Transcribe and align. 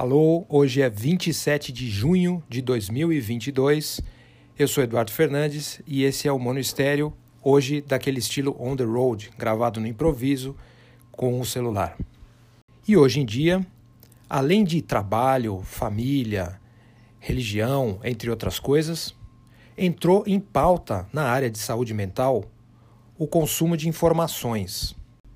Alô, 0.00 0.46
hoje 0.48 0.80
é 0.80 0.88
27 0.88 1.72
de 1.72 1.90
junho 1.90 2.40
de 2.48 2.62
2022. 2.62 4.00
Eu 4.56 4.68
sou 4.68 4.84
Eduardo 4.84 5.10
Fernandes 5.10 5.82
e 5.84 6.04
esse 6.04 6.28
é 6.28 6.32
o 6.32 6.38
Mono 6.38 6.60
Estéreo, 6.60 7.12
hoje 7.42 7.80
daquele 7.80 8.20
estilo 8.20 8.54
on 8.60 8.76
the 8.76 8.84
road, 8.84 9.28
gravado 9.36 9.80
no 9.80 9.88
improviso 9.88 10.54
com 11.10 11.40
o 11.40 11.44
celular. 11.44 11.98
E 12.86 12.96
hoje 12.96 13.18
em 13.18 13.26
dia, 13.26 13.66
além 14.30 14.62
de 14.62 14.80
trabalho, 14.82 15.62
família, 15.64 16.60
religião, 17.18 17.98
entre 18.04 18.30
outras 18.30 18.60
coisas, 18.60 19.12
entrou 19.76 20.22
em 20.28 20.38
pauta 20.38 21.08
na 21.12 21.24
área 21.24 21.50
de 21.50 21.58
saúde 21.58 21.92
mental 21.92 22.44
o 23.18 23.26
consumo 23.26 23.76
de 23.76 23.88
informações. 23.88 24.94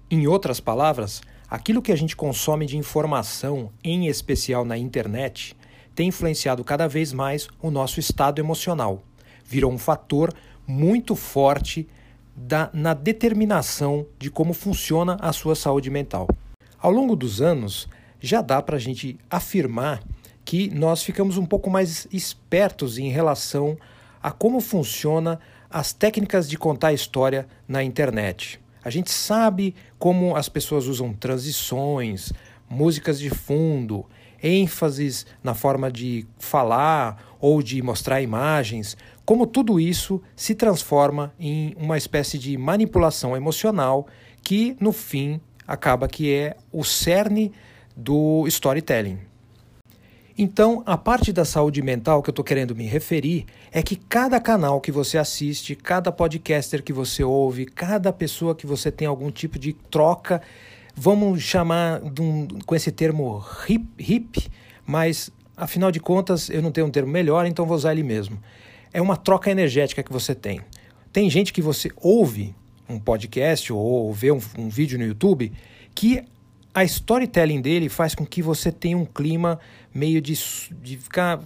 Em 0.09 0.29
outras 0.29 0.61
palavras, 0.61 1.21
Aquilo 1.53 1.82
que 1.82 1.93
a 1.93 1.96
gente 1.96 2.16
consome 2.16 2.64
de 2.64 2.79
informação, 2.79 3.71
em 3.85 4.07
especial 4.07 4.64
na 4.64 4.79
internet, 4.79 5.55
tem 5.94 6.08
influenciado 6.08 6.64
cada 6.64 6.89
vez 6.89 7.13
mais 7.13 7.46
o 7.61 7.71
nosso 7.71 8.00
estado 8.00 8.40
emocional. 8.40 9.03
Virou 9.44 9.71
um 9.71 9.77
fator 9.77 10.32
muito 10.67 11.14
forte 11.14 11.86
da, 12.35 12.71
na 12.72 12.94
determinação 12.94 14.07
de 14.18 14.30
como 14.30 14.54
funciona 14.54 15.18
a 15.21 15.30
sua 15.30 15.54
saúde 15.54 15.91
mental. 15.91 16.27
Ao 16.80 16.91
longo 16.91 17.14
dos 17.14 17.43
anos, 17.43 17.86
já 18.19 18.41
dá 18.41 18.63
para 18.63 18.77
a 18.77 18.80
gente 18.80 19.19
afirmar 19.29 20.03
que 20.46 20.71
nós 20.71 21.03
ficamos 21.03 21.36
um 21.36 21.44
pouco 21.44 21.69
mais 21.69 22.08
espertos 22.11 22.96
em 22.96 23.11
relação 23.11 23.77
a 24.22 24.30
como 24.30 24.58
funciona 24.58 25.39
as 25.69 25.93
técnicas 25.93 26.49
de 26.49 26.57
contar 26.57 26.94
história 26.94 27.46
na 27.69 27.85
internet. 27.85 28.61
A 28.85 28.91
gente 28.91 29.11
sabe 29.11 29.75
como 29.99 30.36
as 30.36 30.49
pessoas 30.49 30.86
usam 30.86 31.13
transições, 31.13 32.33
músicas 32.69 33.19
de 33.19 33.31
fundo, 33.31 34.06
ênfases 34.42 35.25
na 35.42 35.55
forma 35.55 35.91
de 35.91 36.27
falar 36.39 37.36
ou 37.41 37.62
de 37.62 37.81
mostrar 37.81 38.20
imagens, 38.20 38.97
como 39.25 39.47
tudo 39.47 39.78
isso 39.78 40.20
se 40.34 40.55
transforma 40.55 41.33
em 41.38 41.75
uma 41.77 41.97
espécie 41.97 42.38
de 42.38 42.58
manipulação 42.58 43.36
emocional 43.36 44.06
que, 44.42 44.77
no 44.80 44.91
fim, 44.91 45.41
acaba 45.66 46.08
que 46.08 46.33
é 46.33 46.56
o 46.72 46.83
cerne 46.83 47.53
do 47.97 48.44
storytelling. 48.48 49.31
Então, 50.36 50.83
a 50.86 50.97
parte 50.97 51.33
da 51.33 51.44
saúde 51.44 51.83
mental 51.83 52.22
que 52.22 52.30
eu 52.30 52.33
estou 52.33 52.44
querendo 52.44 52.75
me 52.75 52.86
referir 52.86 53.44
é 53.70 53.83
que 53.83 53.97
cada 53.97 54.41
canal 54.41 54.80
que 54.80 54.91
você 54.91 55.19
assiste, 55.19 55.75
cada 55.75 56.11
podcaster 56.11 56.83
que 56.83 56.92
você 56.92 57.22
ouve, 57.22 57.66
cada 57.66 58.12
pessoa 58.12 58.55
que 58.55 58.66
você 58.66 58.91
tem 58.91 59.06
algum 59.06 59.30
tipo 59.30 59.58
de 59.58 59.72
troca, 59.72 60.41
vamos 60.94 61.42
chamar 61.42 62.00
um, 62.03 62.47
com 62.64 62.75
esse 62.75 62.91
termo 62.91 63.44
hip, 63.69 63.86
hip, 63.98 64.50
mas 64.86 65.30
afinal 65.56 65.92
de 65.92 66.00
contas 66.00 66.48
eu 66.48 66.62
não 66.62 66.72
tenho 66.72 66.86
um 66.86 66.91
termo 66.91 67.10
melhor, 67.10 67.47
então 67.47 67.66
vou 67.66 67.77
usar 67.77 67.92
ele 67.92 68.03
mesmo. 68.03 68.42
É 68.92 69.00
uma 69.00 69.16
troca 69.16 69.50
energética 69.50 70.03
que 70.03 70.12
você 70.12 70.34
tem. 70.34 70.60
Tem 71.12 71.28
gente 71.28 71.53
que 71.53 71.60
você 71.60 71.91
ouve 71.97 72.55
um 72.88 72.98
podcast 72.98 73.72
ou 73.72 74.12
vê 74.12 74.33
um, 74.33 74.41
um 74.58 74.69
vídeo 74.69 74.98
no 74.98 75.05
YouTube 75.05 75.53
que 75.94 76.25
a 76.75 76.84
storytelling 76.84 77.61
dele 77.61 77.89
faz 77.89 78.15
com 78.15 78.25
que 78.25 78.42
você 78.42 78.73
tenha 78.73 78.97
um 78.97 79.05
clima 79.05 79.59
meio 79.95 80.20
de, 80.20 80.34
de 80.81 80.97
ficar 80.97 81.41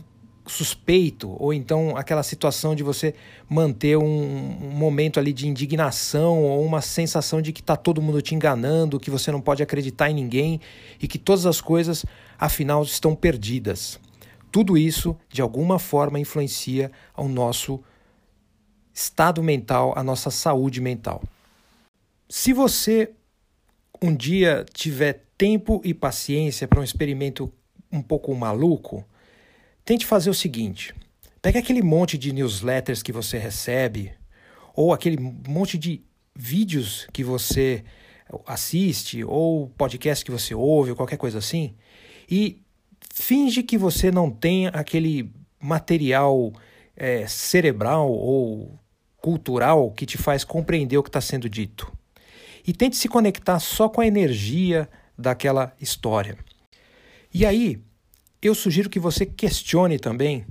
suspeito, 0.47 1.35
ou 1.41 1.53
então 1.53 1.97
aquela 1.97 2.23
situação 2.23 2.75
de 2.75 2.83
você 2.83 3.15
manter 3.49 3.97
um, 3.97 4.05
um, 4.05 4.71
momento 4.71 5.19
ali 5.19 5.33
de 5.33 5.49
indignação 5.49 6.43
ou 6.45 6.65
uma 6.65 6.81
sensação 6.81 7.43
de 7.43 7.53
que 7.53 7.61
está 7.61 7.77
todo 7.77 8.01
mundo 8.01 8.23
te 8.23 8.35
enganando, 8.35 9.01
que 9.01 9.11
você 9.11 9.33
não 9.33 9.41
pode 9.41 9.63
acreditar 9.63 10.09
em 10.09 10.15
ninguém 10.15 10.61
e 11.03 11.09
que 11.09 11.19
todas 11.19 11.47
as 11.47 11.61
coisas, 11.61 12.07
afinal, 12.39 12.83
estão 12.85 13.15
perdidas. 13.15 13.99
Tudo 14.53 14.79
isso, 14.79 15.17
de 15.29 15.43
alguma 15.43 15.79
forma, 15.79 16.21
influencia 16.21 16.93
o 17.17 17.27
nosso 17.27 17.83
estado 18.95 19.43
mental, 19.43 19.93
a 19.97 20.03
nossa 20.03 20.31
saúde 20.31 20.81
mental. 20.81 21.23
Se 22.29 22.53
você 22.53 23.11
um 24.06 24.14
dia 24.14 24.64
tiver 24.72 25.24
tempo 25.36 25.80
e 25.84 25.92
paciência 25.92 26.68
para 26.68 26.80
um 26.80 26.84
experimento 26.84 27.52
um 27.90 28.00
pouco 28.00 28.34
maluco, 28.34 29.05
tente 29.84 30.06
fazer 30.06 30.30
o 30.30 30.34
seguinte: 30.34 30.94
pega 31.42 31.58
aquele 31.58 31.83
monte 31.83 32.17
de 32.17 32.33
newsletters 32.33 33.02
que 33.02 33.12
você 33.12 33.36
recebe, 33.36 34.12
ou 34.74 34.92
aquele 34.92 35.17
monte 35.18 35.77
de 35.77 36.02
vídeos 36.34 37.08
que 37.12 37.24
você 37.24 37.84
assiste, 38.46 39.24
ou 39.24 39.68
podcast 39.70 40.24
que 40.24 40.30
você 40.30 40.55
ouve, 40.55 40.90
ou 40.90 40.96
qualquer 40.96 41.17
coisa 41.17 41.38
assim, 41.38 41.74
e 42.30 42.62
finge 43.12 43.62
que 43.62 43.77
você 43.77 44.11
não 44.11 44.30
tem 44.30 44.68
aquele 44.68 45.30
material 45.61 46.52
é, 46.96 47.27
cerebral 47.27 48.11
ou 48.12 48.78
cultural 49.17 49.90
que 49.90 50.06
te 50.06 50.17
faz 50.17 50.44
compreender 50.44 50.96
o 50.96 51.02
que 51.02 51.08
está 51.08 51.20
sendo 51.20 51.48
dito 51.48 51.95
e 52.67 52.73
tente 52.73 52.97
se 52.97 53.09
conectar 53.09 53.61
só 53.61 53.89
com 53.89 54.01
a 54.01 54.07
energia 54.07 54.89
daquela 55.17 55.75
história. 55.81 56.37
E 57.33 57.47
aí, 57.47 57.81
eu 58.43 58.55
sugiro 58.55 58.91
que 58.91 58.99
você 58.99 59.25
questione 59.25 59.99
também 59.99 60.45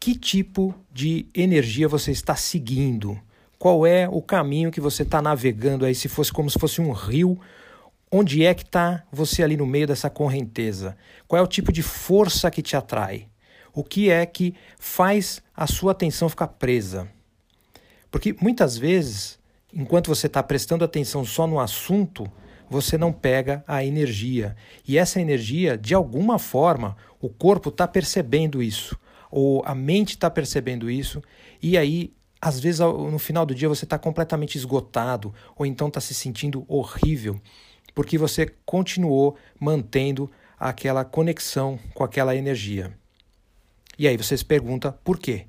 que 0.00 0.14
tipo 0.14 0.74
de 0.92 1.26
energia 1.34 1.88
você 1.88 2.10
está 2.12 2.36
seguindo. 2.36 3.20
Qual 3.58 3.86
é 3.86 4.08
o 4.08 4.22
caminho 4.22 4.70
que 4.70 4.80
você 4.80 5.02
está 5.02 5.20
navegando 5.20 5.84
aí, 5.84 5.94
se 5.94 6.08
fosse 6.08 6.32
como 6.32 6.48
se 6.48 6.58
fosse 6.58 6.80
um 6.80 6.92
rio, 6.92 7.38
onde 8.10 8.44
é 8.44 8.54
que 8.54 8.62
está 8.62 9.04
você 9.10 9.42
ali 9.42 9.56
no 9.56 9.66
meio 9.66 9.86
dessa 9.86 10.08
correnteza? 10.08 10.96
Qual 11.26 11.40
é 11.40 11.42
o 11.42 11.48
tipo 11.48 11.72
de 11.72 11.82
força 11.82 12.50
que 12.50 12.62
te 12.62 12.76
atrai? 12.76 13.26
O 13.74 13.82
que 13.82 14.10
é 14.10 14.24
que 14.24 14.54
faz 14.78 15.42
a 15.54 15.66
sua 15.66 15.92
atenção 15.92 16.28
ficar 16.28 16.48
presa? 16.48 17.08
Porque 18.10 18.34
muitas 18.40 18.78
vezes 18.78 19.38
enquanto 19.72 20.08
você 20.08 20.26
está 20.26 20.42
prestando 20.42 20.84
atenção 20.84 21.24
só 21.24 21.46
no 21.46 21.60
assunto, 21.60 22.30
você 22.68 22.98
não 22.98 23.12
pega 23.12 23.64
a 23.66 23.84
energia. 23.84 24.56
E 24.86 24.98
essa 24.98 25.20
energia, 25.20 25.76
de 25.76 25.94
alguma 25.94 26.38
forma, 26.38 26.96
o 27.20 27.28
corpo 27.28 27.70
está 27.70 27.86
percebendo 27.86 28.62
isso, 28.62 28.98
ou 29.30 29.62
a 29.64 29.74
mente 29.74 30.10
está 30.10 30.30
percebendo 30.30 30.90
isso, 30.90 31.22
e 31.62 31.76
aí, 31.76 32.12
às 32.40 32.60
vezes, 32.60 32.80
no 32.80 33.18
final 33.18 33.44
do 33.44 33.54
dia, 33.54 33.68
você 33.68 33.84
está 33.84 33.98
completamente 33.98 34.56
esgotado, 34.56 35.34
ou 35.56 35.66
então 35.66 35.88
está 35.88 36.00
se 36.00 36.14
sentindo 36.14 36.64
horrível, 36.68 37.40
porque 37.94 38.16
você 38.16 38.46
continuou 38.64 39.36
mantendo 39.58 40.30
aquela 40.58 41.04
conexão 41.04 41.78
com 41.94 42.04
aquela 42.04 42.34
energia. 42.34 42.92
E 43.98 44.06
aí 44.06 44.16
você 44.16 44.36
se 44.36 44.44
pergunta 44.44 44.92
por 44.92 45.18
quê? 45.18 45.46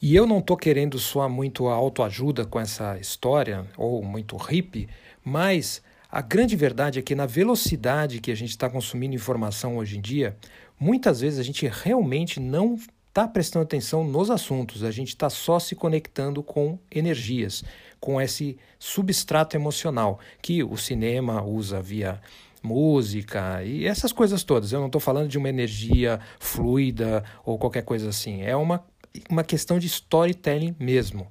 E 0.00 0.14
eu 0.14 0.26
não 0.26 0.38
estou 0.38 0.56
querendo 0.56 0.98
soar 0.98 1.28
muito 1.28 1.68
autoajuda 1.68 2.44
com 2.44 2.60
essa 2.60 2.98
história, 2.98 3.66
ou 3.76 4.02
muito 4.02 4.36
hippie, 4.36 4.88
mas 5.24 5.82
a 6.10 6.20
grande 6.20 6.54
verdade 6.54 6.98
é 6.98 7.02
que 7.02 7.14
na 7.14 7.26
velocidade 7.26 8.20
que 8.20 8.30
a 8.30 8.34
gente 8.34 8.50
está 8.50 8.68
consumindo 8.68 9.14
informação 9.14 9.78
hoje 9.78 9.96
em 9.96 10.00
dia, 10.00 10.36
muitas 10.78 11.20
vezes 11.20 11.38
a 11.38 11.42
gente 11.42 11.66
realmente 11.66 12.38
não 12.38 12.78
está 13.08 13.26
prestando 13.26 13.64
atenção 13.64 14.04
nos 14.04 14.30
assuntos, 14.30 14.84
a 14.84 14.90
gente 14.90 15.08
está 15.08 15.30
só 15.30 15.58
se 15.58 15.74
conectando 15.74 16.42
com 16.42 16.78
energias, 16.90 17.64
com 17.98 18.20
esse 18.20 18.58
substrato 18.78 19.56
emocional 19.56 20.20
que 20.42 20.62
o 20.62 20.76
cinema 20.76 21.42
usa 21.42 21.80
via 21.80 22.20
música 22.62 23.62
e 23.64 23.86
essas 23.86 24.12
coisas 24.12 24.42
todas. 24.42 24.72
Eu 24.72 24.80
não 24.80 24.86
estou 24.86 25.00
falando 25.00 25.28
de 25.28 25.38
uma 25.38 25.48
energia 25.48 26.20
fluida 26.38 27.24
ou 27.44 27.58
qualquer 27.58 27.82
coisa 27.82 28.08
assim. 28.08 28.42
É 28.42 28.56
uma 28.56 28.84
uma 29.28 29.44
questão 29.44 29.78
de 29.78 29.86
storytelling 29.86 30.74
mesmo. 30.78 31.30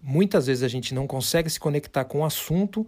Muitas 0.00 0.46
vezes 0.46 0.62
a 0.62 0.68
gente 0.68 0.94
não 0.94 1.06
consegue 1.06 1.48
se 1.48 1.60
conectar 1.60 2.04
com 2.04 2.20
o 2.20 2.24
assunto, 2.24 2.86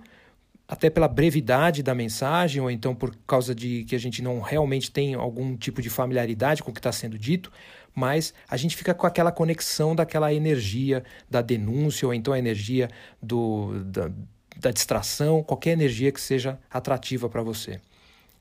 até 0.66 0.88
pela 0.88 1.06
brevidade 1.06 1.82
da 1.82 1.94
mensagem, 1.94 2.60
ou 2.60 2.70
então 2.70 2.94
por 2.94 3.14
causa 3.26 3.54
de 3.54 3.84
que 3.84 3.94
a 3.94 3.98
gente 3.98 4.22
não 4.22 4.40
realmente 4.40 4.90
tem 4.90 5.14
algum 5.14 5.56
tipo 5.56 5.82
de 5.82 5.90
familiaridade 5.90 6.62
com 6.62 6.70
o 6.70 6.74
que 6.74 6.80
está 6.80 6.90
sendo 6.90 7.18
dito, 7.18 7.52
mas 7.94 8.34
a 8.48 8.56
gente 8.56 8.76
fica 8.76 8.92
com 8.94 9.06
aquela 9.06 9.30
conexão 9.30 9.94
daquela 9.94 10.32
energia 10.32 11.04
da 11.30 11.42
denúncia, 11.42 12.08
ou 12.08 12.14
então 12.14 12.34
a 12.34 12.38
energia 12.38 12.88
do, 13.22 13.84
da, 13.84 14.10
da 14.56 14.70
distração, 14.70 15.42
qualquer 15.42 15.72
energia 15.72 16.10
que 16.10 16.20
seja 16.20 16.58
atrativa 16.70 17.28
para 17.28 17.42
você. 17.42 17.80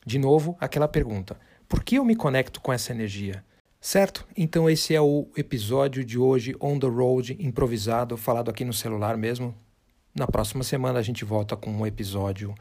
De 0.06 0.18
novo, 0.18 0.58
aquela 0.60 0.88
pergunta: 0.88 1.38
por 1.68 1.84
que 1.84 1.96
eu 1.96 2.06
me 2.06 2.16
conecto 2.16 2.60
com 2.62 2.74
essa 2.74 2.92
energia? 2.92 3.44
Certo? 3.84 4.26
Então 4.38 4.70
esse 4.70 4.96
é 4.96 5.02
o 5.02 5.28
episódio 5.36 6.06
de 6.06 6.18
hoje 6.18 6.56
on 6.58 6.80
the 6.80 6.88
road 6.88 7.36
improvisado, 7.38 8.16
falado 8.16 8.50
aqui 8.50 8.64
no 8.64 8.72
celular 8.72 9.18
mesmo. 9.18 9.54
Na 10.16 10.26
próxima 10.26 10.64
semana 10.64 11.00
a 11.00 11.02
gente 11.02 11.26
volta 11.26 11.58
com 11.58 11.70
um 11.70 11.86
episódio 11.86 12.56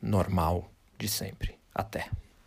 normal 0.00 0.70
de 0.98 1.08
sempre. 1.08 1.54
Até. 1.74 2.10